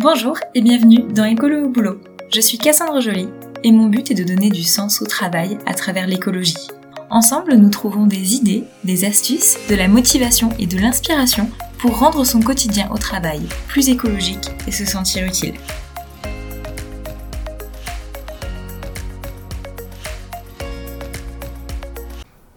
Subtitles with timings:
[0.00, 2.00] Bonjour et bienvenue dans Écolo au boulot.
[2.32, 3.26] Je suis Cassandre Joly
[3.64, 6.68] et mon but est de donner du sens au travail à travers l'écologie.
[7.10, 11.50] Ensemble, nous trouvons des idées, des astuces, de la motivation et de l'inspiration
[11.80, 15.54] pour rendre son quotidien au travail plus écologique et se sentir utile.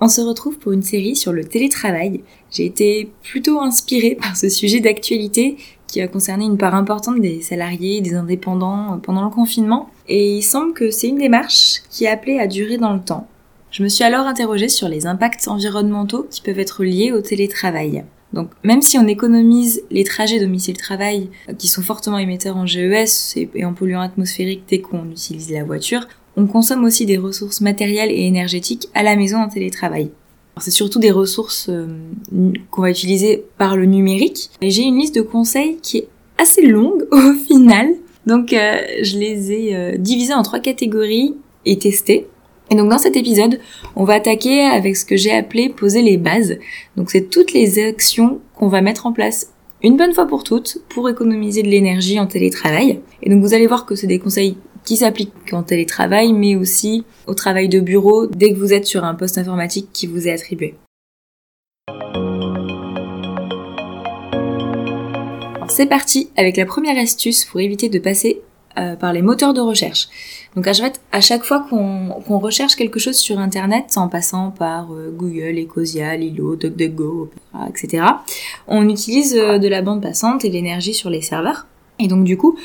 [0.03, 2.23] On se retrouve pour une série sur le télétravail.
[2.51, 5.57] J'ai été plutôt inspirée par ce sujet d'actualité
[5.91, 9.89] qui a concerné une part importante des salariés des indépendants pendant le confinement.
[10.07, 13.27] Et il semble que c'est une démarche qui est appelée à durer dans le temps.
[13.71, 18.05] Je me suis alors interrogée sur les impacts environnementaux qui peuvent être liés au télétravail.
[18.31, 23.65] Donc même si on économise les trajets domicile-travail qui sont fortement émetteurs en GES et
[23.65, 28.25] en polluants atmosphériques dès qu'on utilise la voiture, on consomme aussi des ressources matérielles et
[28.25, 30.11] énergétiques à la maison en télétravail.
[30.59, 31.87] C'est surtout des ressources euh,
[32.69, 34.49] qu'on va utiliser par le numérique.
[34.61, 36.07] Et j'ai une liste de conseils qui est
[36.37, 37.89] assez longue au final.
[38.25, 41.35] Donc euh, je les ai euh, divisés en trois catégories
[41.65, 42.27] et testés.
[42.69, 43.59] Et donc dans cet épisode,
[43.95, 46.57] on va attaquer avec ce que j'ai appelé poser les bases.
[46.95, 49.51] Donc c'est toutes les actions qu'on va mettre en place
[49.83, 52.99] une bonne fois pour toutes pour économiser de l'énergie en télétravail.
[53.23, 57.03] Et donc vous allez voir que c'est des conseils qui s'applique en télétravail, mais aussi
[57.27, 60.31] au travail de bureau dès que vous êtes sur un poste informatique qui vous est
[60.31, 60.75] attribué.
[65.69, 68.41] C'est parti avec la première astuce pour éviter de passer
[68.77, 70.07] euh, par les moteurs de recherche.
[70.55, 70.71] Donc à
[71.11, 76.15] à chaque fois qu'on recherche quelque chose sur Internet, en passant par euh, Google, Ecosia,
[76.15, 77.31] Lilo, DuckDuckGo,
[77.67, 78.03] etc.,
[78.67, 81.67] on utilise euh, de la bande passante et l'énergie sur les serveurs.
[81.99, 82.57] Et donc du coup,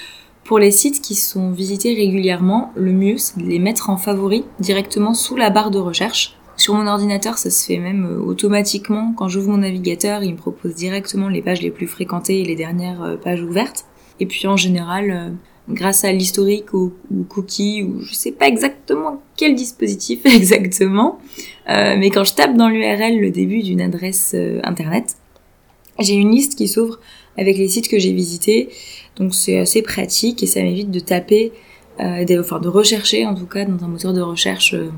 [0.47, 4.44] pour les sites qui sont visités régulièrement, le mieux c'est de les mettre en favori
[4.61, 6.36] directement sous la barre de recherche.
[6.56, 9.12] Sur mon ordinateur, ça se fait même euh, automatiquement.
[9.17, 12.56] Quand j'ouvre mon navigateur, il me propose directement les pages les plus fréquentées et les
[12.56, 13.84] dernières euh, pages ouvertes.
[14.20, 15.30] Et puis en général, euh,
[15.68, 16.95] grâce à l'historique ou,
[17.29, 21.18] cookie ou je sais pas exactement quel dispositif exactement,
[21.67, 25.17] mais quand je tape dans l'URL le début d'une adresse internet,
[25.98, 27.01] j'ai une liste qui s'ouvre
[27.39, 28.69] avec les sites que j'ai visités.
[29.17, 31.52] Donc c'est assez pratique et ça m'évite de taper,
[32.01, 34.91] euh, enfin de rechercher en tout cas dans un moteur de recherche euh,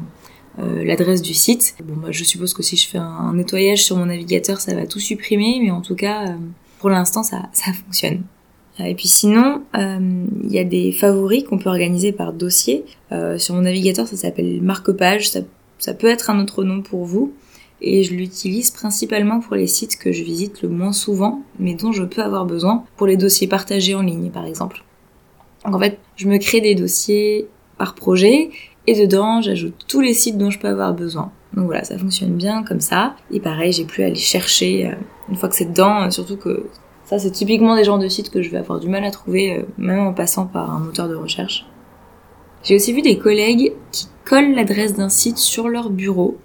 [0.58, 1.76] euh, l'adresse du site.
[1.84, 4.86] Bon bah je suppose que si je fais un, nettoyage sur mon navigateur ça va
[4.86, 6.36] tout supprimer, mais en tout cas
[6.78, 8.22] pour l'instant ça, ça fonctionne.
[8.80, 12.84] Et puis sinon, il y a des favoris qu'on peut organiser par dossier.
[13.36, 15.30] sur mon navigateur, ça s'appelle marque-page.
[15.30, 15.40] Ça,
[15.80, 17.32] ça peut être un autre nom pour vous
[17.80, 21.92] et je l'utilise principalement pour les sites que je visite le moins souvent, mais dont
[21.92, 24.84] je peux avoir besoin pour les dossiers partagés en ligne, par exemple.
[25.64, 27.46] Donc en fait, je me crée des dossiers
[27.76, 28.50] par projet
[28.86, 31.30] et dedans, j'ajoute tous les sites dont je peux avoir besoin.
[31.54, 33.14] Donc voilà, ça fonctionne bien comme ça.
[33.30, 34.94] Et pareil, j'ai plus à aller chercher euh,
[35.28, 36.66] une fois que c'est dedans, euh, surtout que
[37.04, 39.58] ça, c'est typiquement des genres de sites que je vais avoir du mal à trouver,
[39.58, 41.66] euh, même en passant par un moteur de recherche.
[42.64, 46.36] J'ai aussi vu des collègues qui collent l'adresse d'un site sur leur bureau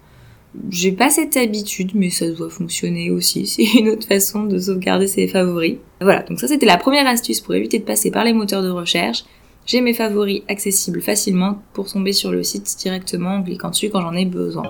[0.69, 3.47] j'ai pas cette habitude, mais ça doit fonctionner aussi.
[3.47, 5.77] C'est une autre façon de sauvegarder ses favoris.
[6.01, 8.69] Voilà, donc ça c'était la première astuce pour éviter de passer par les moteurs de
[8.69, 9.23] recherche.
[9.65, 14.01] J'ai mes favoris accessibles facilement pour tomber sur le site directement en cliquant dessus quand
[14.01, 14.63] j'en ai besoin.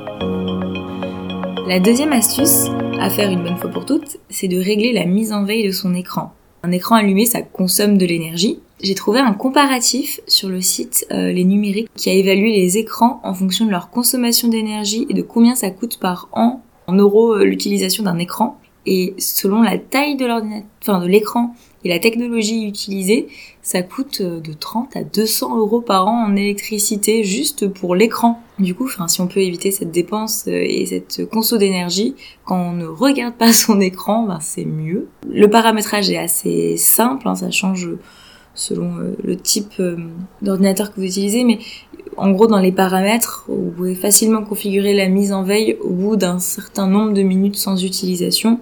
[1.68, 2.68] La deuxième astuce,
[3.00, 5.72] à faire une bonne fois pour toutes, c'est de régler la mise en veille de
[5.72, 6.34] son écran.
[6.66, 8.60] Un écran allumé, ça consomme de l'énergie.
[8.82, 13.20] J'ai trouvé un comparatif sur le site euh, Les Numériques qui a évalué les écrans
[13.26, 17.34] en fonction de leur consommation d'énergie et de combien ça coûte par an en euros
[17.34, 18.58] euh, l'utilisation d'un écran.
[18.86, 23.28] Et selon la taille de l'ordinateur, enfin de l'écran et la technologie utilisée,
[23.62, 28.42] ça coûte euh, de 30 à 200 euros par an en électricité juste pour l'écran.
[28.60, 32.74] Du coup, si on peut éviter cette dépense euh, et cette conso d'énergie quand on
[32.74, 35.08] ne regarde pas son écran, ben, c'est mieux.
[35.30, 37.90] Le paramétrage est assez simple, hein, ça change
[38.56, 39.82] selon euh, le type
[40.42, 41.60] d'ordinateur que vous utilisez, mais
[42.18, 46.16] en gros, dans les paramètres, vous pouvez facilement configurer la mise en veille au bout
[46.16, 48.60] d'un certain nombre de minutes sans utilisation.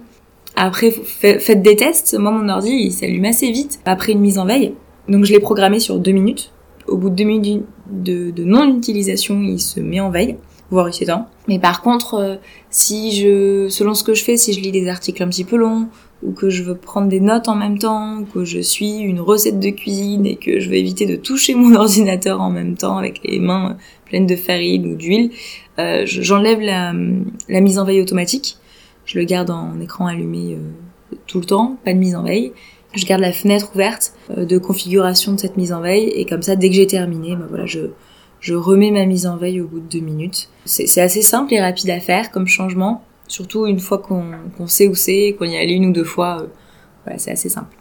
[0.56, 2.18] Après, faites des tests.
[2.18, 4.74] Moi, mon ordi, il s'allume assez vite après une mise en veille.
[5.08, 6.52] Donc, je l'ai programmé sur deux minutes.
[6.86, 10.36] Au bout de deux minutes de, non-utilisation, il se met en veille,
[10.70, 11.26] voire il s'éteint.
[11.48, 12.36] Mais par contre, euh,
[12.70, 15.56] si je, selon ce que je fais, si je lis des articles un petit peu
[15.56, 15.88] longs,
[16.22, 19.20] ou que je veux prendre des notes en même temps, ou que je suis une
[19.20, 22.98] recette de cuisine et que je veux éviter de toucher mon ordinateur en même temps
[22.98, 23.76] avec les mains
[24.06, 25.30] pleines de farine ou d'huile,
[25.78, 26.92] euh, j'enlève la,
[27.48, 28.56] la mise en veille automatique
[29.12, 32.52] je le garde en écran allumé euh, tout le temps, pas de mise en veille.
[32.94, 36.40] Je garde la fenêtre ouverte euh, de configuration de cette mise en veille et comme
[36.40, 39.80] ça, dès que j'ai terminé, bah voilà, je, remets ma mise en veille au bout
[39.80, 40.48] de deux minutes.
[40.64, 44.94] C'est assez simple et rapide à faire comme changement, surtout une fois qu'on sait où
[44.94, 46.46] c'est, qu'on y est allé une ou deux fois.
[47.08, 47.76] Euh, c'est assez simple.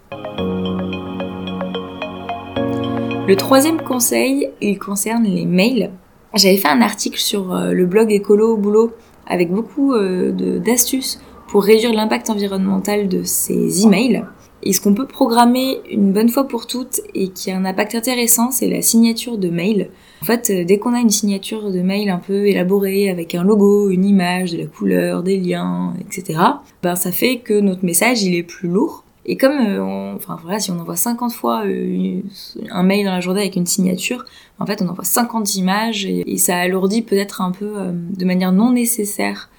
[3.25, 5.92] Le troisième conseil, il concerne les mails.
[6.33, 8.94] J'avais fait un article sur le blog Écolo au boulot
[9.31, 14.24] avec beaucoup euh, d'astuces pour réduire l'impact environnemental de ces emails.
[14.63, 17.95] Et ce qu'on peut programmer une bonne fois pour toutes et qui a un impact
[17.95, 19.89] intéressant, c'est la signature de mail.
[20.22, 23.44] En fait, euh, dès qu'on a une signature de mail un peu élaborée avec un
[23.44, 26.39] logo, une image, de la couleur, des liens, etc.,
[26.83, 29.04] ben ça fait que notre message il est plus lourd.
[29.25, 32.21] Et comme, euh, enfin voilà, si on envoie 50 fois euh,
[32.69, 34.25] un mail dans la journée avec une signature,
[34.59, 38.71] en fait on envoie 50 images et, ça alourdit peut-être un peu de manière non
[38.71, 39.50] nécessaire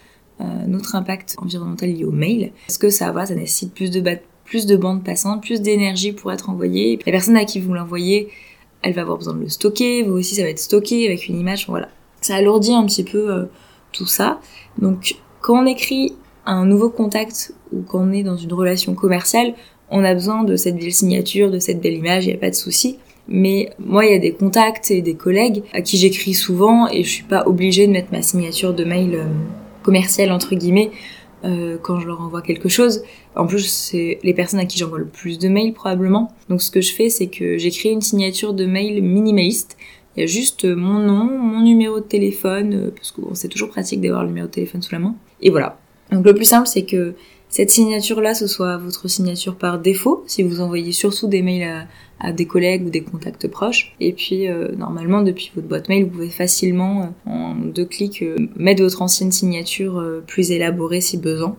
[0.66, 2.50] notre impact environnemental lié au mail.
[2.66, 4.02] Parce que ça, va, ça nécessite plus de,
[4.44, 6.98] plus de bandes passantes, plus d'énergie pour être envoyé.
[7.06, 8.28] La personne à qui vous l'envoyez,
[8.82, 11.38] elle va avoir besoin de le stocker, vous aussi ça va être stocké avec une
[11.38, 11.88] image, voilà.
[12.20, 13.44] Ça alourdit un petit peu euh,
[13.92, 14.40] tout ça.
[14.78, 16.14] Donc quand on écrit
[16.46, 19.54] un nouveau contact ou quand on est dans une relation commerciale,
[19.90, 22.50] on a besoin de cette belle signature, de cette belle image, il n'y a pas
[22.50, 22.98] de souci.
[23.28, 27.04] Mais moi, il y a des contacts et des collègues à qui j'écris souvent et
[27.04, 29.24] je suis pas obligée de mettre ma signature de mail euh,
[29.82, 30.90] commercial entre guillemets
[31.44, 33.02] euh, quand je leur envoie quelque chose.
[33.36, 36.32] En plus, c'est les personnes à qui j'envoie le plus de mails probablement.
[36.48, 39.76] Donc ce que je fais, c'est que j'écris une signature de mail minimaliste.
[40.16, 43.70] Il y a juste mon nom, mon numéro de téléphone, euh, parce que c'est toujours
[43.70, 45.14] pratique d'avoir le numéro de téléphone sous la main.
[45.40, 45.78] Et voilà.
[46.12, 47.14] Donc le plus simple, c'est que
[47.52, 51.86] cette signature-là, ce soit votre signature par défaut, si vous envoyez surtout des mails
[52.18, 53.94] à, des collègues ou des contacts proches.
[54.00, 58.22] Et puis, euh, normalement, depuis votre boîte mail, vous pouvez facilement, euh, en deux clics,
[58.22, 61.54] euh, mettre votre ancienne signature plus élaborée si besoin.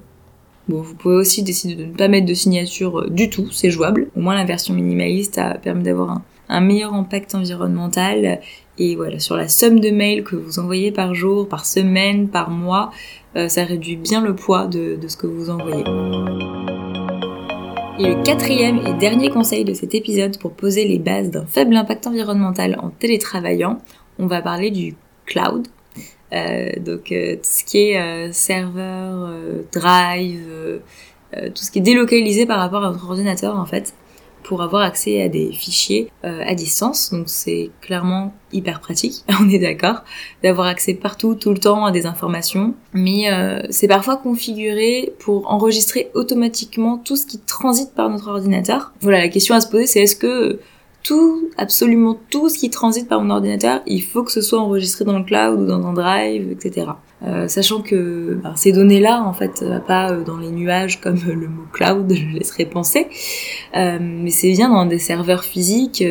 [0.67, 4.07] Bon, vous pouvez aussi décider de ne pas mettre de signature du tout, c'est jouable.
[4.15, 8.39] Au moins, la version minimaliste a permis d'avoir un, meilleur impact environnemental.
[8.79, 12.49] Et voilà, sur la somme de mails que vous envoyez par jour, par semaine, par
[12.49, 12.89] mois,
[13.35, 15.83] ça réduit bien le poids de, ce que vous envoyez.
[17.99, 21.75] Et le quatrième et dernier conseil de cet épisode pour poser les bases d'un faible
[21.75, 23.79] impact environnemental en télétravaillant,
[24.19, 24.95] on va parler du
[25.25, 25.67] cloud.
[26.33, 29.31] Euh, donc euh, tout ce qui est serveur,
[29.71, 30.81] drive,
[31.31, 33.93] tout ce qui est délocalisé par rapport à votre ordinateur en fait
[34.43, 37.11] pour avoir accès à des fichiers euh, à distance.
[37.11, 40.03] Donc c'est clairement hyper pratique, on est d'accord,
[40.43, 42.75] d'avoir accès partout, tout le temps à des informations.
[42.93, 48.93] Mais euh, c'est parfois configuré pour enregistrer automatiquement tout ce qui transite par notre ordinateur.
[49.01, 50.59] Voilà, la question à se poser c'est est-ce que
[51.03, 55.05] tout, absolument tout ce qui transite par mon ordinateur, il faut que ce soit enregistré
[55.05, 56.87] dans le cloud ou dans un drive, etc.
[57.25, 61.47] Euh, sachant que ben, ces données-là, en fait, pas euh, dans les nuages comme le
[61.47, 63.07] mot cloud, je laisserai penser,
[63.75, 66.03] euh, mais c'est bien dans des serveurs physiques,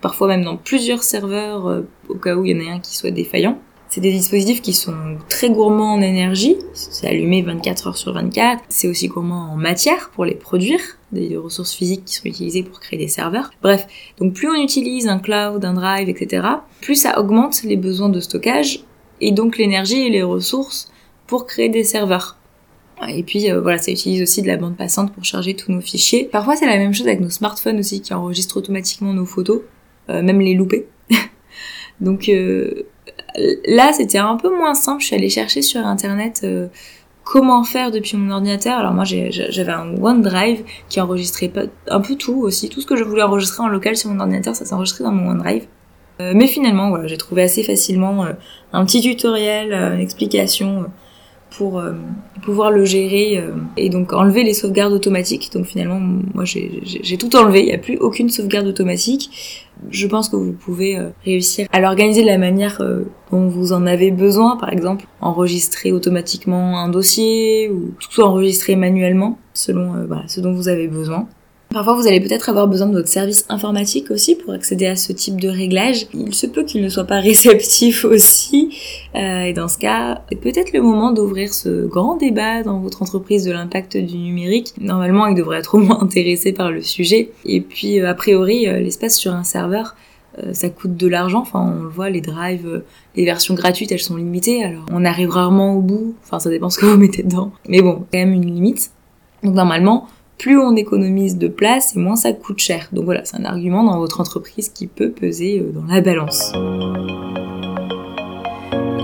[0.00, 3.10] parfois même dans plusieurs serveurs, au cas où il y en a un qui soit
[3.10, 3.58] défaillant.
[3.90, 8.62] C'est des dispositifs qui sont très gourmands en énergie, c'est allumé 24 heures sur 24.
[8.68, 10.80] C'est aussi gourmand en matière pour les produire,
[11.10, 13.50] des ressources physiques qui sont utilisées pour créer des serveurs.
[13.62, 13.86] Bref,
[14.18, 16.46] donc plus on utilise un cloud, un drive, etc.,
[16.82, 18.84] plus ça augmente les besoins de stockage
[19.20, 20.90] et donc l'énergie et les ressources
[21.26, 22.36] pour créer des serveurs.
[23.06, 25.80] Et puis euh, voilà, ça utilise aussi de la bande passante pour charger tous nos
[25.80, 26.24] fichiers.
[26.24, 29.60] Parfois c'est la même chose avec nos smartphones aussi qui enregistrent automatiquement nos photos,
[30.10, 30.88] euh, même les louper.
[32.00, 32.86] donc euh,
[33.66, 35.00] là, c'était un peu moins simple.
[35.00, 36.44] Je suis allée chercher sur internet
[37.24, 38.78] comment faire depuis mon ordinateur.
[38.78, 41.52] Alors moi, j'avais un OneDrive qui enregistrait
[41.86, 42.68] un peu tout aussi.
[42.68, 45.30] Tout ce que je voulais enregistrer en local sur mon ordinateur, ça s'enregistrait dans mon
[45.30, 45.66] OneDrive.
[46.20, 48.32] Euh, mais finalement, voilà, j'ai trouvé assez facilement euh,
[48.72, 50.86] un petit tutoriel, une explication
[51.50, 51.82] pour
[52.42, 53.42] pouvoir le gérer
[53.78, 55.50] et donc enlever les sauvegardes automatiques.
[55.54, 55.98] Donc finalement,
[56.34, 60.52] moi j'ai tout enlevé, il n'y a plus aucune sauvegarde automatique je pense que vous
[60.52, 64.72] pouvez euh, réussir à l'organiser de la manière euh, dont vous en avez besoin, par
[64.72, 70.88] exemple enregistrer automatiquement un dossier ou tout enregistrer manuellement selon euh, ce dont vous avez
[70.88, 71.28] besoin.
[71.70, 75.12] Parfois, vous allez peut-être avoir besoin de votre service informatique aussi pour accéder à ce
[75.12, 76.06] type de réglage.
[76.14, 78.74] Il se peut qu'il ne soit pas réceptif aussi.
[79.14, 83.02] Euh, et dans ce cas, c'est peut-être le moment d'ouvrir ce grand débat dans votre
[83.02, 84.72] entreprise de l'impact du numérique.
[84.80, 87.32] Normalement, il devrait être au moins intéressé par le sujet.
[87.44, 89.94] Et puis, euh, a priori, euh, l'espace sur un serveur,
[90.52, 91.40] ça coûte de l'argent.
[91.40, 92.84] Enfin, on le voit, les drives,
[93.16, 94.62] les versions gratuites, elles sont limitées.
[94.62, 96.14] Alors, on arrive rarement au bout.
[96.22, 97.50] Enfin, ça dépend ce que vous mettez dedans.
[97.68, 98.92] Mais bon, quand même une limite.
[99.42, 100.06] Donc, normalement,
[100.38, 102.88] plus on économise de place et moins ça coûte cher.
[102.92, 106.52] Donc voilà, c'est un argument dans votre entreprise qui peut peser euh, dans la balance.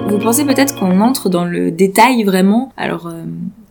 [0.08, 2.72] Vous pensez peut-être qu'on entre dans le détail vraiment?
[2.76, 3.24] Alors euh,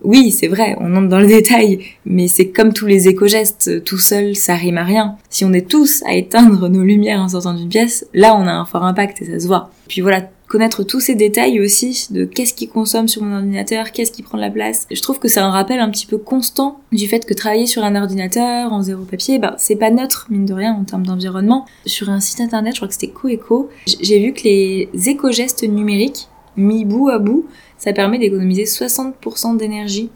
[0.03, 3.97] oui, c'est vrai, on entre dans le détail, mais c'est comme tous les éco-gestes, tout
[3.97, 5.15] seul ça rime à rien.
[5.29, 8.51] Si on est tous à éteindre nos lumières en sortant d'une pièce, là on a
[8.51, 9.69] un fort impact et ça se voit.
[9.87, 14.11] Puis voilà, connaître tous ces détails aussi de qu'est-ce qui consomme sur mon ordinateur, qu'est-ce
[14.11, 14.85] qui prend de la place.
[14.91, 17.83] Je trouve que c'est un rappel un petit peu constant du fait que travailler sur
[17.83, 21.65] un ordinateur en zéro papier, bah, c'est pas neutre, mine de rien, en termes d'environnement.
[21.87, 26.27] Sur un site internet, je crois que c'était Coeco, j'ai vu que les éco-gestes numériques,
[26.55, 27.47] mis bout à bout,
[27.79, 30.11] ça permet d'économiser 60% d'énergie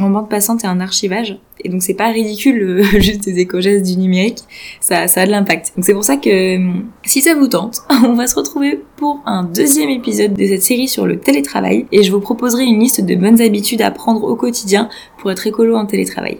[0.00, 1.38] en bande passante et en archivage.
[1.64, 4.38] Et donc c'est pas ridicule euh, juste des éco-gestes du numérique,
[4.80, 5.72] ça, ça a de l'impact.
[5.76, 6.58] Donc c'est pour ça que
[7.04, 10.88] si ça vous tente, on va se retrouver pour un deuxième épisode de cette série
[10.88, 14.36] sur le télétravail et je vous proposerai une liste de bonnes habitudes à prendre au
[14.36, 16.38] quotidien pour être écolo en télétravail.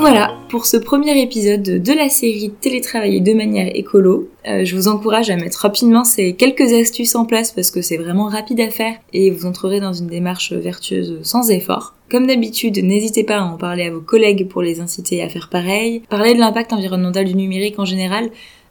[0.00, 4.88] Voilà, pour ce premier épisode de la série Télétravailler de manière écolo, euh, je vous
[4.88, 8.70] encourage à mettre rapidement ces quelques astuces en place parce que c'est vraiment rapide à
[8.70, 11.94] faire et vous entrerez dans une démarche vertueuse sans effort.
[12.10, 15.50] Comme d'habitude, n'hésitez pas à en parler à vos collègues pour les inciter à faire
[15.50, 16.00] pareil.
[16.08, 18.30] Parler de l'impact environnemental du numérique en général,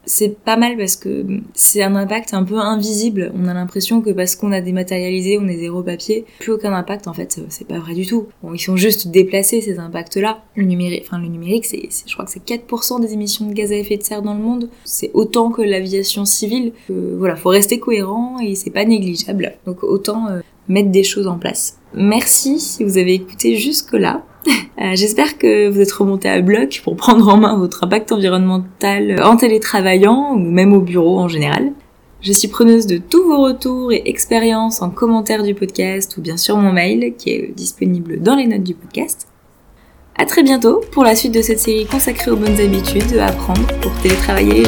[0.09, 1.23] c'est pas mal parce que
[1.53, 3.31] c'est un impact un peu invisible.
[3.35, 7.07] On a l'impression que parce qu'on a dématérialisé, on est zéro papier, plus aucun impact.
[7.07, 8.25] En fait, c'est pas vrai du tout.
[8.41, 10.43] Bon, ils sont juste déplacés ces impacts-là.
[10.55, 13.71] Le numérique, enfin le numérique, c'est, je crois que c'est 4% des émissions de gaz
[13.71, 14.69] à effet de serre dans le monde.
[14.83, 16.73] C'est autant que l'aviation civile.
[16.89, 19.53] voilà, faut rester cohérent et c'est pas négligeable.
[19.67, 21.77] Donc autant euh, mettre des choses en place.
[21.93, 24.23] Merci si vous avez écouté jusque là.
[24.47, 29.21] Euh, j'espère que vous êtes remonté à bloc pour prendre en main votre impact environnemental
[29.21, 31.73] en télétravaillant ou même au bureau en général.
[32.21, 36.37] Je suis preneuse de tous vos retours et expériences en commentaire du podcast ou bien
[36.37, 39.27] sur mon mail qui est disponible dans les notes du podcast.
[40.17, 43.65] À très bientôt pour la suite de cette série consacrée aux bonnes habitudes à apprendre
[43.81, 44.63] pour télétravailler.